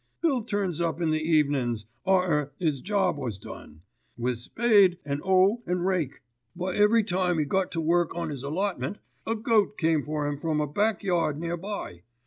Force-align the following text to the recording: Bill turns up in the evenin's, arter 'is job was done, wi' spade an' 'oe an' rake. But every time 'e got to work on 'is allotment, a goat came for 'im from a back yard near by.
Bill 0.23 0.43
turns 0.43 0.81
up 0.81 0.99
in 0.99 1.11
the 1.11 1.21
evenin's, 1.21 1.85
arter 2.07 2.53
'is 2.59 2.81
job 2.81 3.19
was 3.19 3.37
done, 3.37 3.83
wi' 4.17 4.33
spade 4.33 4.97
an' 5.05 5.21
'oe 5.23 5.61
an' 5.67 5.81
rake. 5.83 6.23
But 6.55 6.73
every 6.73 7.03
time 7.03 7.39
'e 7.39 7.45
got 7.45 7.69
to 7.73 7.81
work 7.81 8.15
on 8.15 8.31
'is 8.31 8.41
allotment, 8.41 8.97
a 9.27 9.35
goat 9.35 9.77
came 9.77 10.01
for 10.03 10.25
'im 10.27 10.39
from 10.39 10.59
a 10.59 10.65
back 10.65 11.03
yard 11.03 11.39
near 11.39 11.55
by. 11.55 12.01